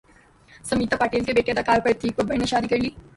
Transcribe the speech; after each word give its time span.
سمیتا 0.65 0.97
پاٹیل 0.97 1.23
کے 1.23 1.33
بیٹے 1.33 1.51
اداکار 1.51 1.79
پرتیک 1.79 2.19
ببر 2.19 2.37
نے 2.37 2.45
شادی 2.45 2.67
کرلی 2.67 2.89